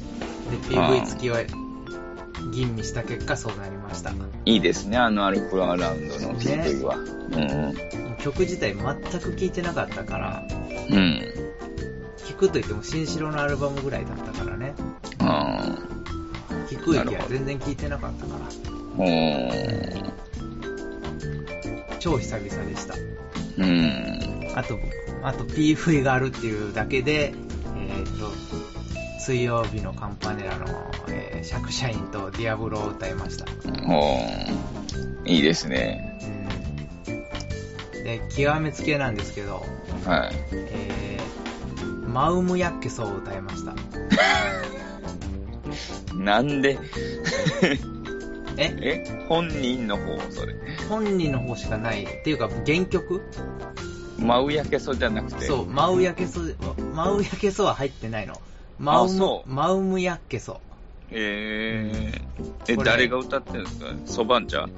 [0.78, 1.36] あ PV 付きを
[2.54, 4.10] 吟味した結果そうなりました。
[4.10, 4.14] あ。
[4.44, 4.96] いいですね。
[4.96, 6.96] あのアルクアラウンドの PV は。
[6.96, 8.16] うん。
[8.18, 10.42] 曲自体全く聴いてなかったから、
[10.90, 11.22] うん。
[12.26, 14.74] 聴くと言っても新城のアルバムぐらいだったからね。
[15.18, 15.76] あ
[16.70, 18.48] 聴く域は全然聴いてなかったから、あ。
[18.98, 20.14] うん。
[21.98, 22.94] 超久々でした。
[23.58, 24.52] うん。
[24.54, 24.78] あと、
[25.22, 27.43] あと PV があるっていうだけで、えっ、と、
[29.24, 30.66] 水曜日のカンパネラの、
[31.08, 33.46] えー、釈社員とディアブロを歌いました。
[33.88, 34.20] お
[35.24, 36.20] いいですね。
[37.08, 38.04] うん。
[38.04, 39.64] で、極めつけなんですけど、
[40.04, 40.32] はい。
[40.52, 43.74] えー、マウムヤッケソを歌いました。
[46.14, 46.78] なんで、
[48.58, 48.76] え？
[48.82, 49.24] え？
[49.26, 50.54] 本人の方、それ。
[50.90, 52.04] 本人の方しかない。
[52.04, 53.22] っていうか、原曲？
[54.18, 55.46] 真うやけそじゃなくて。
[55.46, 56.40] そう、マウヤケソ、
[56.94, 58.38] マウヤケソは入ってないの。
[58.78, 60.60] マウムマウムヤッケソ。
[61.10, 63.86] えー、え、誰が歌ってるんですか？
[64.06, 64.72] そばんちゃん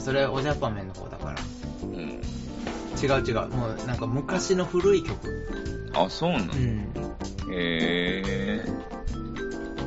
[0.00, 1.36] それ、おジャパメンの方だから。
[1.82, 1.98] うん。
[3.02, 3.48] 違う違う。
[3.48, 5.18] もう、なんか昔の古い曲。
[5.94, 6.92] あ、そうなのうん。
[7.52, 8.64] え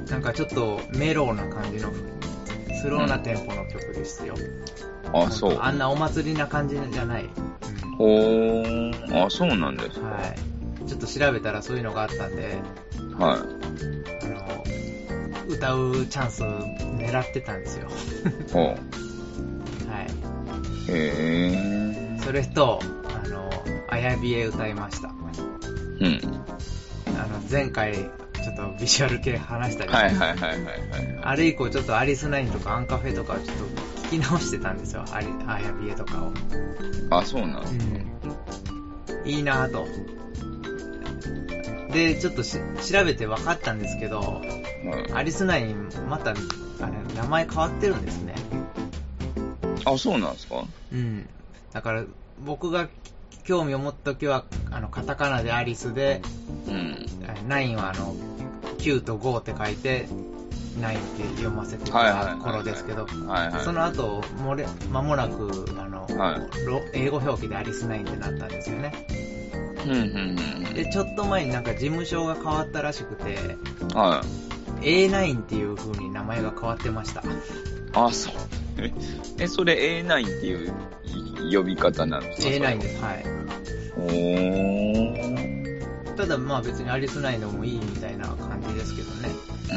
[0.09, 1.91] なんかちょっとメローな感じの、
[2.81, 4.35] スローなテンポの曲ですよ。
[4.35, 5.59] ー、あ、そう。
[5.59, 7.25] あんなお祭りな感じじゃない。
[7.25, 7.95] うん。
[7.97, 10.07] ほー、あ、そうなんですか。
[10.07, 10.35] はい。
[10.87, 12.55] ちょっと調べたらそういうのがあったんで、
[13.17, 14.63] はあの、
[15.47, 17.87] 歌うチャンス狙ってたんですよ。
[18.47, 18.51] い。
[18.51, 18.63] ほう。
[19.89, 20.07] はい。
[20.89, 22.21] へー。
[22.23, 22.79] それと、
[23.23, 23.49] あの、
[23.89, 25.09] あやびえ歌いました。
[25.99, 26.21] うん。
[27.17, 31.19] あの、前回、ちょっとビジュアル系話したりはいはいはいはいはい。
[31.21, 33.53] あれ以降ちょっとアリスナインとかアンカフェとかちょっと
[34.07, 35.03] 聞き直してたんですよ。
[35.11, 36.31] あやびえとかを。
[37.09, 37.87] あ、そうなんです
[39.25, 39.29] うん。
[39.29, 39.85] いいなぁと。
[41.97, 42.57] で、ちょっとし
[42.91, 44.21] 調べて分かったんですけど、
[45.09, 45.17] か。
[45.17, 46.39] アリスナインまた、あれ、
[47.15, 48.35] 名前変わってるんですね。
[49.83, 50.63] あ、そうなんですか？
[50.91, 51.27] うん。
[51.73, 52.03] だから、
[52.39, 52.87] 僕が
[53.45, 56.21] 興味を持った時は、あの、カタカナでアリスで、
[56.67, 57.05] うん。
[57.47, 58.15] 9はあの、
[58.77, 60.07] 9と5って書いて、
[60.79, 63.07] 9って読ませてた頃ですけど。
[63.63, 68.93] その後、もれ、間もなく、あの、はろ英語表記でアリス9ってなったんですよね。
[69.85, 69.99] うんうんう
[70.71, 73.37] んで、ちょっと前になんか事務所が変わったらしくて、
[73.81, 73.87] うん。
[73.97, 74.23] は
[74.81, 75.07] い。
[75.07, 77.23] A9 っていう風に名前が変わってました。
[77.93, 78.35] あ、そう。
[78.77, 78.93] え
[79.39, 80.71] え、それ A9 っていう
[81.51, 83.03] 呼び方なんですか？A9 です。
[83.03, 83.25] はい。
[83.97, 86.15] おー。
[86.15, 89.29] ただまあ別にアリス9でもいいみたいな感じですけどね。
[89.71, 89.75] う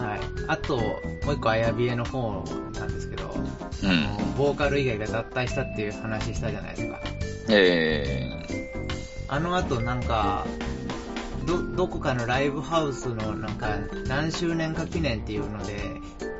[0.00, 0.20] んはい。
[0.48, 0.82] あと、も
[1.30, 2.42] う一個あやびえの方
[2.74, 3.46] なんですけど、うん。
[4.36, 7.00] ボーカル以外が脱退したっていう話したじゃないですか。
[7.48, 8.34] え
[9.28, 10.46] あの後なんか、
[11.46, 15.72] ど、どこかのライブハウスのなんか何周年か記念っていうので、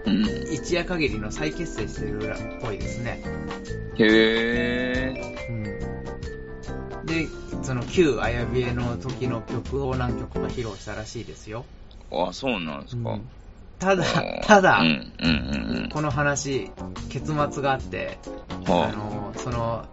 [0.05, 0.45] ー。
[0.49, 0.53] うん。
[0.53, 3.23] 一夜限りの再結成してるっぽいですね。
[3.99, 5.15] へ
[5.49, 7.07] うん。
[7.07, 7.27] で、
[7.63, 11.65] その旧あやびえの時の曲を何曲か披露したらしいですよ。
[12.11, 12.29] ー。
[12.29, 13.11] あ、そうなんですか。
[13.13, 13.29] うん
[13.77, 14.05] ただ
[14.47, 14.83] ただ、
[15.93, 16.71] この話、
[17.11, 18.19] 結末があって、
[18.67, 19.85] あの、その、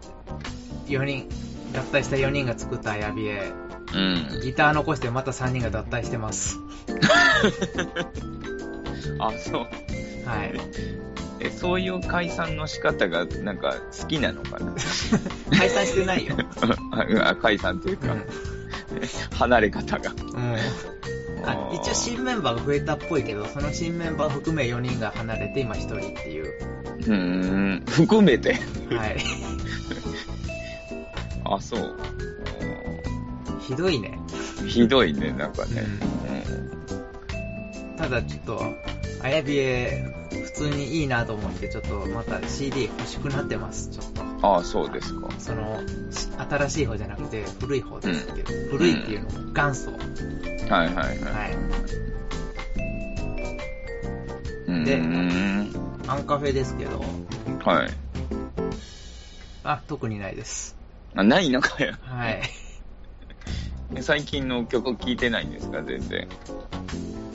[0.91, 1.27] 4人、
[1.73, 3.51] 脱退した4人が作ったあやびえ、
[3.93, 4.41] あ、うん。
[4.41, 6.59] ギター残してまた3人が脱退してます。
[9.19, 9.61] あ、そう。
[10.27, 10.53] はい。
[11.39, 14.73] え、そういう解散の仕方が、なんか、好きなのかな？
[15.57, 16.35] 解散してないよ。
[17.23, 18.23] あ解散というか、うん。
[19.37, 20.11] 離れ方が。
[20.11, 20.55] うん。
[21.43, 26.45] あ一応新メンバーが増えたっぽいけど、その新メンバー含め4人が離れて今1人っていう。
[26.45, 28.53] うーん、含めて。
[28.91, 29.17] はい。
[31.55, 31.95] あ、そう。
[33.61, 34.17] ひどいね。
[34.61, 35.83] うんひどいね、なんかね。
[37.97, 38.61] ただちょっと、
[39.21, 44.21] あやびえ、普通にいいなと思って、ちょっとまた CD 欲しくなってます、ちょっと。
[44.21, 45.29] うん、あ、そうですか。
[45.39, 45.79] その、
[46.11, 49.91] し新しい方じゃなくて、古い方ですけど、古いっていうのも元祖。
[49.91, 51.17] はいはいはい。
[51.17, 51.53] はい。
[54.67, 55.71] うーでん。
[56.07, 57.03] アンカフェですけど、
[57.63, 57.89] はい。
[59.63, 60.80] あ、特にないです。
[61.15, 61.93] あ、ないのかよ。
[62.01, 62.41] はい。
[64.01, 66.27] 最近の曲聴いてないんですか、全然。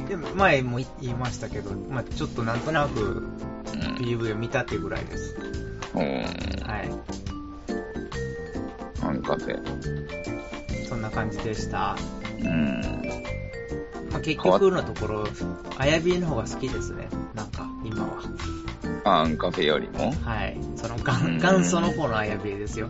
[0.09, 3.97] でも、前も言いましたけど、まあちょっとなんとなくうん。
[3.97, 5.37] PV を見たってぐらいです。
[5.95, 6.01] うん。
[6.03, 6.91] はい。
[9.03, 10.89] アンカフェ。
[10.89, 11.97] そんな感じでした。
[12.41, 12.81] うん。
[14.11, 15.25] まあ、結局のところ、
[15.79, 17.09] あやびえの方が好きですね。
[17.35, 18.23] なんか、今は。
[19.05, 20.59] あアンカフェよりもはい。
[20.75, 22.89] そのうん元元祖の方のあやびえですよ。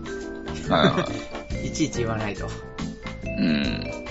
[0.69, 1.07] は
[1.65, 2.47] いちいち言わないと。
[2.47, 2.49] い。
[3.29, 4.05] うん。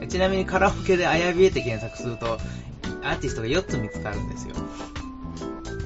[0.00, 2.38] えちなみにカラオケであやびえって検索すると、
[3.02, 4.54] アーティストが4つ見つかるんですよ。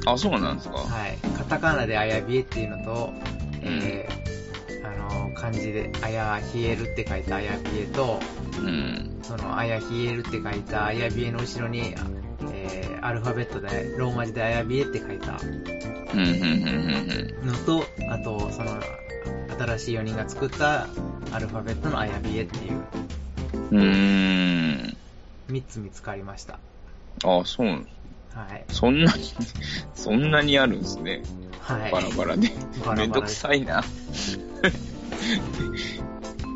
[0.06, 0.78] あ、そうなんですか。
[0.78, 1.18] はい。
[1.37, 3.12] カタカナであやびえっていうのと、
[3.62, 8.20] えー、あの、漢字であやひえるって書いたあやびえと、
[8.61, 9.18] うん。
[9.22, 11.94] そのあやひえるって書いたあやびえの後ろに、
[12.70, 15.33] えー、アルファベットで、ローマ字であやびえって書いた
[17.42, 18.81] のと、あと、その、
[19.59, 20.87] 新しい4人が作った
[21.33, 22.83] アルファベットのあやびえっていう
[23.70, 24.96] うーん。
[25.48, 26.61] 3つ見つかりました。
[27.24, 27.98] あ、そうなんです。
[28.37, 28.64] はい。
[28.68, 29.24] そんなに、
[29.94, 31.22] そんなにあるんですね。
[31.61, 31.92] はい。
[31.92, 32.48] バラバラで。
[32.48, 33.83] バラバラめんどくさいな。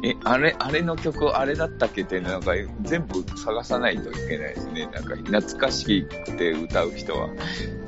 [0.04, 4.86] え、あれ、あれの曲、あれだったっけって、なんか、全部探さないといけないですね。
[4.86, 7.28] なんか、懐かしくて歌う人は。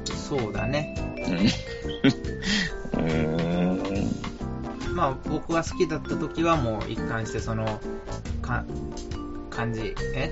[0.05, 0.95] そうだね。
[2.95, 3.03] うん。
[3.03, 4.95] うーん。
[4.95, 7.81] まあ、僕が好きだった時はもう一貫してその、
[8.41, 8.65] か、
[9.51, 10.31] 漢字、え？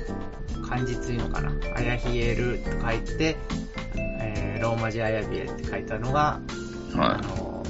[0.69, 1.53] 漢字っていうのかな？
[1.77, 3.37] あやひえるって書いて、
[3.97, 6.41] えー、ローマ字あやびえって書いたのが、
[6.95, 7.65] あはの、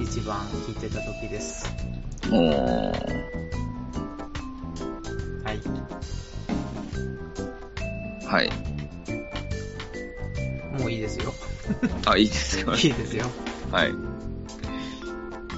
[0.00, 1.66] 一番聴いてた時です。
[2.24, 2.28] い。
[2.32, 3.37] おー。
[5.48, 5.60] はい。
[8.26, 8.50] はい。
[10.78, 11.32] もういいですよ。
[12.06, 13.24] あ、いいですか いいですよ。
[13.72, 13.90] はい。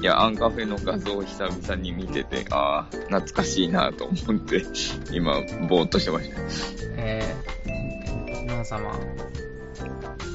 [0.00, 4.62] いや、アンカフェの画像を久々に見てて、ああ、懐かしいなと思って、
[5.12, 5.34] 今、
[5.68, 6.30] ぼーっとしてまし
[6.96, 8.92] えー、ノン様、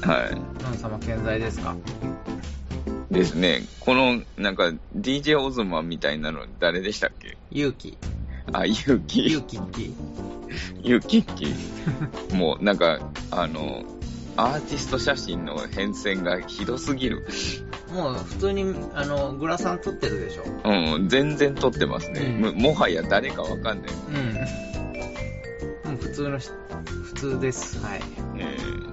[0.02, 0.08] た。
[0.12, 0.30] は
[0.62, 1.74] ノン様健在ですか？
[3.10, 3.14] い。
[3.14, 3.62] ですね。
[3.80, 7.38] この、なんか、DJ オズマみたいなの誰でしたっけ？
[7.50, 7.98] 勇気。
[8.52, 9.26] あ、ゆうき。
[9.26, 9.90] 勇気って。
[10.82, 11.46] ゆうきっき。
[12.34, 12.98] もう、なんか、
[13.30, 13.82] あの、
[14.36, 17.26] アーティスト写真の変遷がひどすぎる。
[17.92, 20.42] もう普通に、あの、グラサン撮ってるでしょ。
[20.64, 22.20] うん、全然撮ってますね。
[22.20, 23.90] うんももはや誰かわかんない。
[25.84, 25.90] うん。
[25.92, 26.50] もう普通のし、
[27.04, 27.78] 普通です。
[27.80, 28.00] はい。
[28.38, 28.86] えー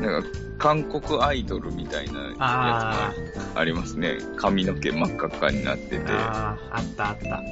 [0.00, 0.28] なんか、
[0.64, 3.14] 韓国アイドルみたいなやつあ
[3.54, 4.16] がありますね。
[4.38, 7.42] 髪の毛真っ赤っかになってて、ああ、あったあった。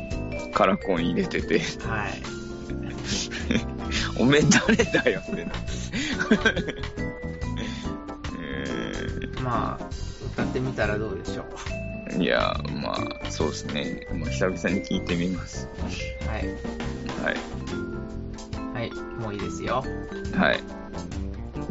[0.54, 2.22] カラコン入れてて、はい。
[4.18, 5.52] おめえ誰だよってな。
[8.40, 9.84] えまあ、
[10.32, 12.12] 歌ってみたらどうでしょう。
[12.14, 14.06] ーいや、まあ、そうですね。
[14.14, 15.68] まあ、久々に聞いてみます。
[16.26, 16.46] はい。
[17.22, 17.36] はい。
[18.72, 19.84] はい、もういいですよ。
[20.34, 20.60] はい。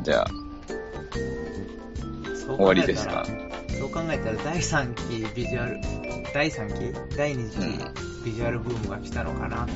[0.03, 0.27] じゃあ、
[1.11, 3.25] 終わりですか？
[3.79, 5.79] そう考えたら第3期ビジュアル、
[6.33, 7.15] 第3期？
[7.17, 9.67] 第2期ビジュアルブームが来たのかな。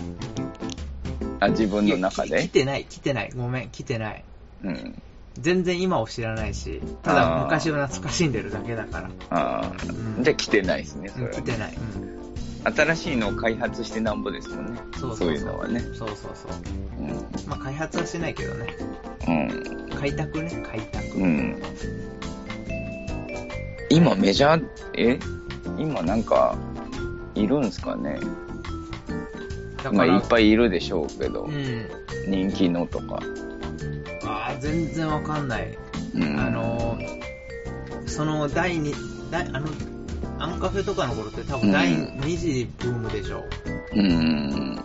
[1.40, 3.32] あ、自分の中いやき来でてない、来てない。
[3.36, 4.24] ごめん、来てない。
[4.64, 5.02] うん。
[5.34, 9.10] 全然今を知らないし、ただ昔を懐かしんでるだけだから。
[9.32, 11.74] あうんあ、じゃあ来てないですね、それはうん来てない。
[11.76, 12.25] うん。
[12.66, 14.82] 新しいのを開発してなんぼですもんね。
[15.00, 15.34] そうそうそう。
[15.34, 15.80] いうのはね。
[15.80, 16.52] そうそうそう。
[17.00, 17.10] うん。
[17.48, 18.76] まあ開発はしないけどね。
[19.28, 19.90] うん。
[19.96, 21.18] 開拓ね、開拓。
[21.18, 21.62] うん。
[23.90, 25.20] 今メジャー、え？
[25.78, 26.58] 今なんか、
[27.36, 28.20] いるんすかね？
[29.92, 31.88] まあいっぱいいるでしょうけど、うん。
[32.28, 33.20] 人気のとか。
[34.26, 35.78] ああ、全然わかんない。
[36.16, 36.40] うん。
[36.40, 38.94] あのー、その第二、
[39.30, 39.68] 第、あの、
[40.40, 43.44] アンカフェとかの頃って多分第うん2次ブームでしょ。
[43.96, 44.76] うん。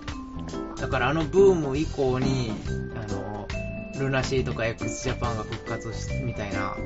[0.77, 2.53] だからあのブーム以降に、
[2.95, 6.77] あのー、ルナシーとか x ジャパンが復活し、みたいな、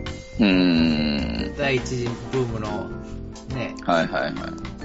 [0.41, 1.55] うん。
[1.57, 2.89] 第一次ブームの、
[3.55, 4.33] ね、はいはいはい。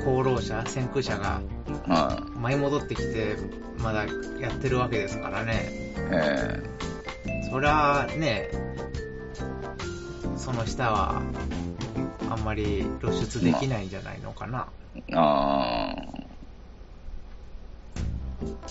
[0.01, 1.41] 功労者、先駆者が
[1.87, 3.37] は舞い戻ってきて、
[3.79, 4.05] まだ
[4.39, 5.69] やってるわけですからね。
[5.95, 5.99] い。
[6.11, 6.63] え
[7.49, 8.49] そりゃあね、
[10.37, 11.21] その下は、
[12.29, 14.67] あんまり露出できないんじゃないのかな。
[14.95, 16.29] ー、あー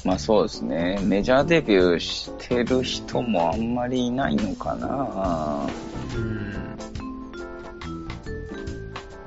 [0.04, 0.98] まあそうですね。
[1.02, 5.66] メジャーデビューしてる人もあんまりいないのかな。
[6.14, 6.76] うん。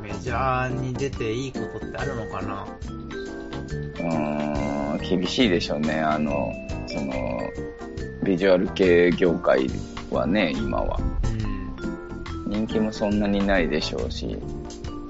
[0.01, 2.65] メジャーに出ていいことってあるのかな
[3.99, 5.99] うーん、厳しいでしょうね。
[5.99, 6.51] あの、
[6.87, 7.39] その、
[8.23, 9.67] ビジュアル系業界
[10.09, 11.10] はね、今は。
[12.71, 14.37] 気もそんなにないでしょうし。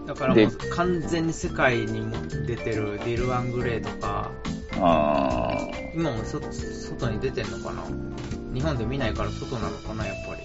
[0.08, 2.16] だからもでう完全に世界にも
[2.48, 4.32] 出てるディル・ワングレイとか、
[4.80, 7.84] あ今もそ外に出てんのかな？
[8.54, 10.42] 日本で見ないから外なのかな、やっぱり。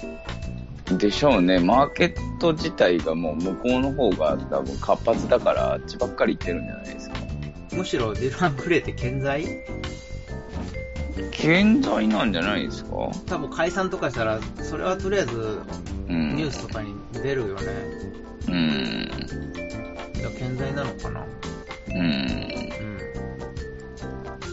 [0.94, 1.58] ーでしょうね。
[1.58, 7.16] マーケット自体がもう向こうの方が多分活発だから、あっちばっかり行ってるんじゃないですか。
[7.72, 9.44] むしろディル・ワングレイって健在？
[11.32, 13.10] 健在なんじゃないですか？
[13.26, 15.60] 多分解散とかしたら、それはとりあえず
[16.08, 16.36] うん。
[16.36, 17.62] ニュースとかに出るよね。
[18.48, 19.10] うん。
[20.14, 21.26] じゃあ健在なのかな
[21.88, 21.96] うん。
[21.96, 22.08] うん。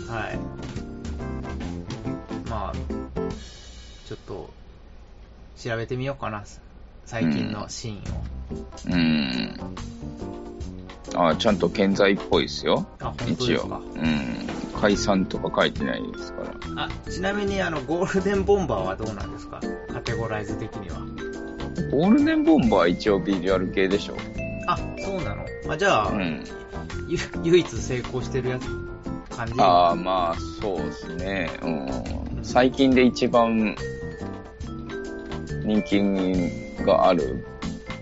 [0.07, 0.39] はい。
[2.49, 2.73] まあ、
[4.07, 4.49] ちょっと、
[5.57, 6.43] 調べてみようかな。
[7.05, 8.23] 最近のシーンを。
[8.91, 9.59] うん。
[11.15, 12.87] あ、ちゃんと健在っぽいですよ。
[12.99, 13.77] あ、本当一応ですか。。
[13.77, 14.81] うん。
[14.81, 16.53] 解散とか書いてないですから。
[16.85, 19.61] あ、ちなみにあの、ゴールデンボンバーはどうなんですか？
[19.91, 20.97] カテゴライズ的には。
[21.91, 24.17] ゴールデンボンバーは一応ビジュアル系でしょ。
[24.67, 25.45] あ、そうなの？
[25.69, 26.43] あ、じゃあ、うん。
[27.07, 28.67] ゆ唯一成功してるやつ、
[29.29, 29.53] 感じ？
[29.59, 31.49] ああ、まあ、そうですね。
[31.61, 32.43] うん。
[32.43, 33.75] 最近で一番
[35.63, 36.01] 人気
[36.83, 37.45] がある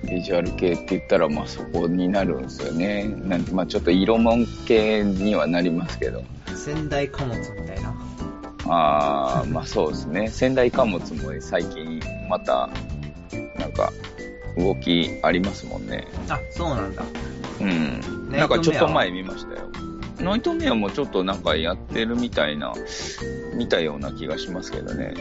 [0.09, 3.03] ビジュアル系って言ったら、まあそこになるんですよね。
[3.23, 6.23] なんまあちょっと色物系にはなりますけど。
[6.55, 7.93] 仙台貨物みたいな？
[8.67, 10.27] ああ、まあそうですね。
[10.27, 12.69] 仙台貨物も最近また、
[13.61, 13.93] なんか、
[14.57, 16.07] 動きありますもんね。
[16.27, 17.03] あ、そうなんだ。
[17.59, 18.29] うん。
[18.29, 19.69] なんかちょっと前見ましたよ。
[20.19, 22.73] ナイトメアもちょっとなんかやってるみたいな、
[23.55, 25.13] 見たような気がしますけどね。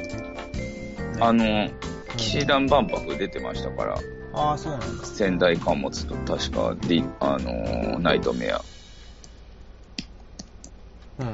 [1.20, 1.70] あの、
[2.16, 3.98] 騎士団万博出てましたから、
[4.33, 5.05] ああ、そうなんだ。
[5.05, 8.62] 仙台貨物と確か、ディあの、ナイトメア。
[11.18, 11.33] うん。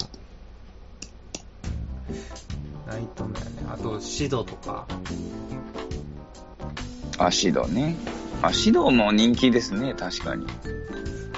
[2.87, 3.51] ナイトメアね。
[3.69, 4.87] あと、シドとか。
[7.19, 7.97] アシドね。
[8.43, 10.47] アシドも人気ですね、確かに。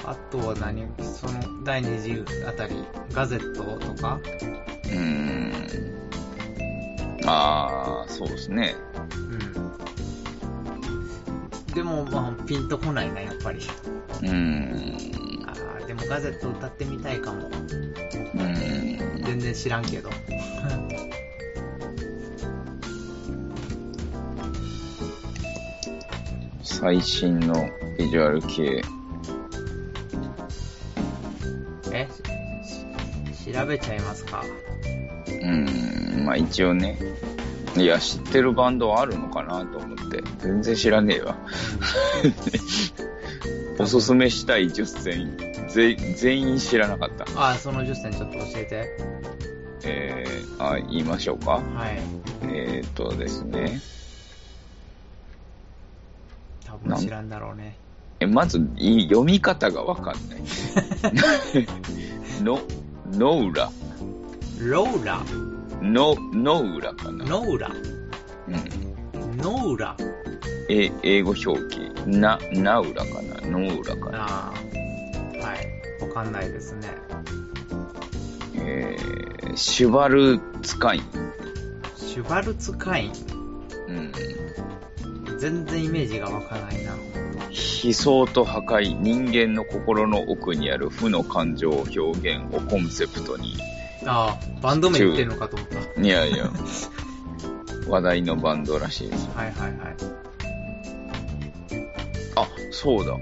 [0.05, 0.85] あとは何？
[1.01, 2.75] その、第二次あたり、
[3.13, 4.19] ガゼットとか？
[4.85, 5.53] うーん。
[7.25, 8.75] ああ、そうですね。
[9.15, 9.19] う
[11.71, 11.73] ん。
[11.73, 13.59] でも、まあ、ピンとこないな、やっぱり。
[13.59, 14.97] うーん。
[15.47, 17.47] ああ、でもガゼット歌ってみたいかも。
[17.47, 19.23] うーん。
[19.23, 20.09] 全然知らんけど。
[26.79, 28.81] 最新のビジュアル系。
[31.91, 32.07] え？
[33.33, 34.43] し調べちゃいますか？
[35.27, 36.25] うーん。
[36.25, 36.97] まあ一応ね。
[37.75, 40.23] いや、知ってるバンドあるのかなと思って。
[40.39, 41.35] 全然知らねえわ。
[43.77, 45.37] おすすめしたい10選、
[45.69, 47.25] ぜ全員知らなかった。
[47.49, 48.97] あ、その10選ちょっと教えて。
[49.85, 51.51] えー、あ、言いましょうか。
[51.51, 51.99] はい。
[52.51, 53.79] えーっとですね。
[57.29, 57.77] だろうね。
[58.19, 60.41] え、まず、い読み方がわかんない。
[62.43, 62.59] の、
[63.13, 63.71] ノウラ。
[64.59, 65.23] ローラ、
[65.81, 67.25] の、ノウラかな。
[67.25, 67.71] ノーラ、
[68.47, 69.37] うん。
[69.37, 69.95] ノーラ。
[70.69, 71.91] え、英語表記。
[72.05, 73.47] な、ナウラかな。
[73.47, 74.19] ノウラかな。
[74.19, 75.45] ああ。
[75.45, 76.03] はい。
[76.03, 76.87] わかんないですね。
[78.55, 81.03] えー、シュバルツカイン。
[81.95, 83.11] シュバルツカイン。
[83.87, 84.11] うん。
[85.39, 86.91] 全然イメージがわかないな。
[87.83, 93.55] 悲壮と破壊、人間の心の奥にある負の感情表現をコンセプトに。
[94.05, 96.01] ああ、バンド名言ってんのかと思った。
[96.01, 96.51] いやいや、
[97.87, 99.29] 話題のバンドらしいです。
[99.35, 99.95] はいはいはい。
[102.35, 103.17] あ、そうだ。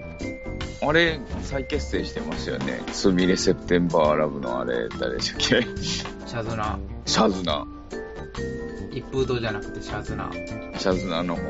[0.88, 2.82] あれ、再結成してますよね。
[2.92, 5.68] スミレセプテンバーラブのあれ、誰でしたっけ？
[5.78, 6.78] シャズナ。
[7.06, 7.66] シャズナ。
[8.92, 10.32] 一風堂じゃなくてシャズナ。
[10.78, 11.42] シャズナの方。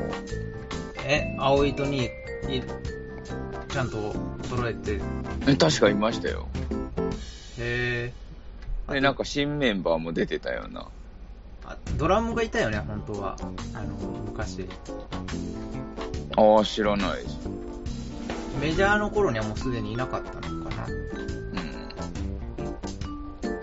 [1.10, 2.62] え、青糸に、い
[3.70, 5.00] ちゃんと揃えて、へ
[5.46, 6.46] え確かいましたよ。
[7.58, 8.12] え。
[8.90, 10.86] で、なんか新メンバーも出てたような。
[11.64, 13.36] あドラムがいたよね、本当は。
[13.74, 13.94] あの、
[14.26, 14.68] 昔。
[16.36, 17.38] ああ、知らないです。
[18.60, 20.86] メジャーの頃にはもうすでにいなかったのかな。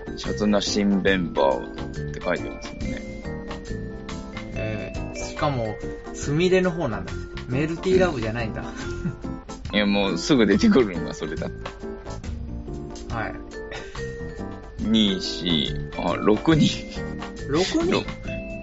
[0.10, 0.18] うん。
[0.18, 3.02] シャズナ新メンバーって書いてますもんね。
[4.56, 5.76] えー、しかも、
[6.16, 7.14] スミレの方なんだ。
[7.48, 8.64] メルティーラブじゃないんだ。
[9.74, 11.52] いや、もうすぐ出てくるのがそれだっ
[13.10, 13.16] た。
[13.18, 13.36] はい。
[14.82, 16.86] 2、4、あ、6人。
[17.50, 18.06] 6人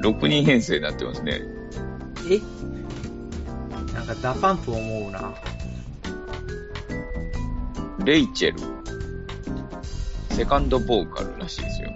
[0.03, 1.43] ？6人編成になってますね。
[2.29, 2.41] え？
[3.95, 5.35] なんか DA PUMP 思うな。
[8.05, 8.61] レイチェル。
[10.31, 11.93] セカンドボーカルらしいですよ。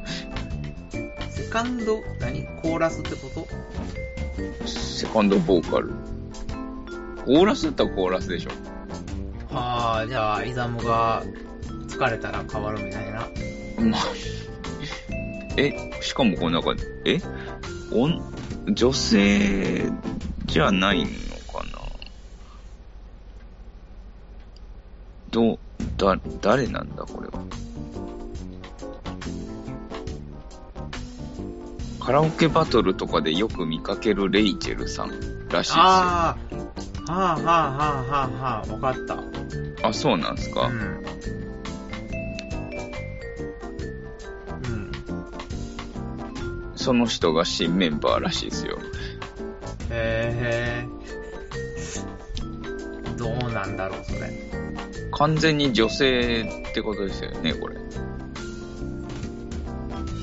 [1.31, 2.45] セカンド、何？
[2.63, 4.69] コーラスってこと？
[4.69, 5.93] セカンドボーカル。
[7.27, 8.51] コーラスだったらコーラスでしょ。
[9.53, 11.25] はあ、じゃあ、 IZAM が
[11.89, 13.21] 疲れたら変わるみたいな。
[13.91, 14.03] まあ、
[15.57, 16.75] え、しかもこの中、
[17.05, 17.21] え？
[17.93, 18.21] おん、
[18.69, 19.91] 女性
[20.45, 21.09] じゃないの
[21.53, 21.81] かな？
[25.31, 25.59] ど、
[25.97, 27.45] だ、誰なんだこれは？
[32.01, 35.77] カラオケバトルとかでよく見かけるレイチェルさんらしいですよ。
[35.77, 36.37] ああ、
[37.09, 39.89] はあはあはあはあはあ、わかった。
[39.89, 40.73] あ、そうなんですか、うん。
[44.65, 44.93] うん。
[46.75, 48.79] その人が新メンバーらしいですよ。
[49.91, 50.97] へえ。
[53.17, 54.31] どうなんだろう、それ。
[55.13, 57.77] 完全に女性ってことですよね、これ。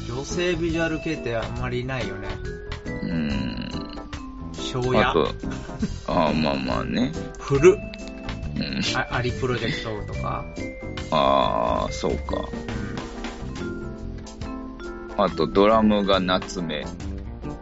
[0.08, 2.28] 女性ビジュアル系ってあんまりいないよね。
[2.86, 3.43] うーん。
[4.82, 5.28] 庄屋あ、と、
[6.08, 7.12] ああ、まあまあね。
[7.40, 7.80] フル、うん。
[8.96, 10.44] あアリプロジェクトとか。
[11.12, 12.38] ああ、そうか。
[12.38, 12.48] う
[15.16, 16.82] あと、ドラムが夏目。
[16.82, 16.86] ん。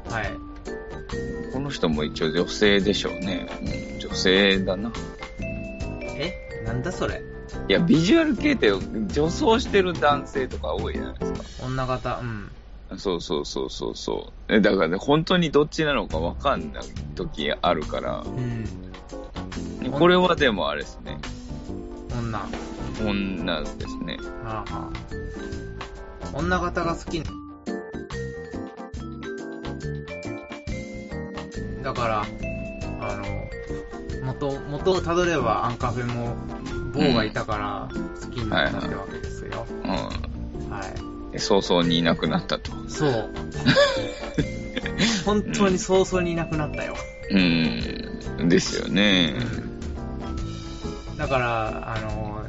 [0.09, 0.32] はい。
[1.51, 3.47] この人も一応女性でしょうね。
[3.93, 4.91] うん、女性だな。
[6.18, 6.34] え？
[6.66, 7.22] なんだそれ？
[7.68, 11.66] いや、ビジュアル系って女装してる男性とか多いじゃないですか。
[11.66, 12.49] 女型、うん。
[12.97, 14.53] そうそうそうそうそう。
[14.53, 16.83] えだからね、本当にどっちなのかわかんない
[17.15, 18.19] 時あるから。
[18.19, 19.91] うん。
[19.91, 21.17] これはでもあれですね。
[22.11, 22.39] 女。
[22.39, 22.47] は
[23.01, 24.17] 女ですね。
[24.45, 24.89] あはあ。
[26.33, 27.23] 女型が好き。
[31.83, 32.21] だから、
[33.01, 33.25] あの、
[34.23, 36.35] 元、元をたどればアンカフェも、
[36.93, 37.89] 棒がいたから
[38.21, 39.65] 好きになったってわけですよ。
[39.83, 40.69] うん。
[40.69, 40.93] はい。
[40.93, 42.71] で早々にいなくなったと。
[42.88, 43.29] そう。
[45.25, 46.95] 本当に早々にいなくなったよ。
[47.29, 47.39] う
[48.43, 48.49] ん。
[48.49, 49.36] ですよね。
[51.17, 52.45] だから、あの、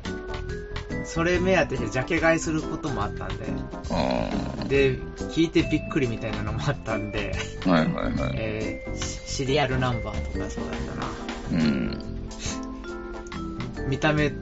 [1.04, 3.46] それ目当てでジャケ買いすることもあったんで、
[3.90, 4.98] あで、
[5.34, 7.34] 聞いてびっくりみたいなのもあったんで、
[7.66, 7.70] あ。
[7.70, 8.32] はいはいはい。
[8.36, 11.08] えーシシリアルナンバーとかそうだったな。
[11.52, 11.98] うん。
[13.88, 14.32] 見た目、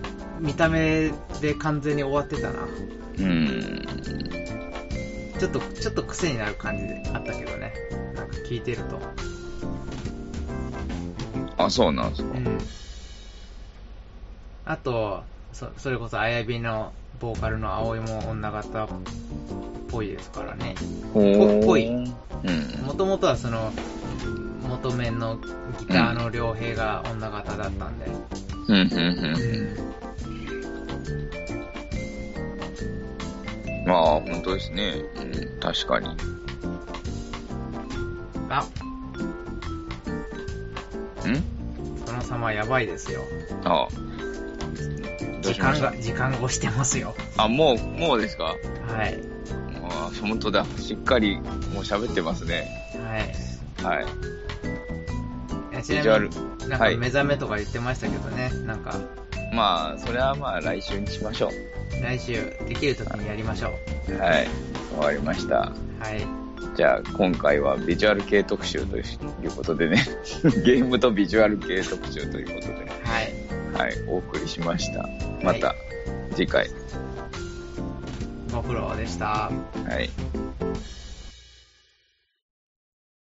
[0.40, 1.10] 見た目
[1.40, 2.66] で完全に終わってたな。
[3.18, 3.86] うん。
[5.38, 7.72] ちょっと、ちょっと癖になる感じであったけどね。
[8.14, 9.00] なんか聞いてると。
[11.56, 12.30] あ、そうなんですか。
[12.36, 12.58] うん。
[14.64, 18.88] あと、そそれこそ、あやびのボーカルの葵も女型っ
[19.88, 20.74] ぽいですからね。
[21.14, 22.86] おーぽいうん。
[22.86, 23.72] もともとはその、
[24.68, 25.36] 元面の
[25.78, 28.06] ギターの良平が女型だったんで。
[28.68, 30.09] うん、うん、ううん。
[33.90, 33.94] ん。
[33.94, 35.04] まあ、本当ですね。
[35.16, 36.08] うん、確かに。
[38.48, 38.64] あ、
[41.28, 41.44] ん？
[42.06, 43.22] その様やばいですよ。
[43.64, 43.88] ああ。
[45.42, 47.14] 時間が、時間越してますよ。
[47.36, 48.44] あ、もう、もうですか？
[48.44, 48.54] は
[49.06, 49.18] い。
[49.82, 50.64] あ本当だ。
[50.76, 52.68] しっかり、もう喋ってますね。
[53.82, 53.94] はい。
[53.96, 54.04] はい。
[55.72, 58.50] いやちなみに、なんはいか目覚めとか言ってましたけどね。
[58.66, 58.94] なんか、
[59.52, 61.50] まあ、それはまあ、来週にしましょ
[62.02, 62.34] 来週
[62.68, 63.72] できる時にやりましょ
[64.08, 64.12] う。
[64.12, 64.18] う。
[64.18, 64.48] はい。
[64.96, 65.56] わかりました。
[65.56, 65.72] は
[66.14, 66.40] い。
[66.76, 70.04] じゃあ、今回はビジュアル系特集ということでね、
[70.64, 73.50] ゲームとビジュアル系特集ということで、はい。
[73.72, 75.08] はい、お送りしました。
[75.42, 75.74] また、
[76.34, 76.68] 次回。
[78.52, 79.26] ご苦労でした。
[79.26, 80.10] はい。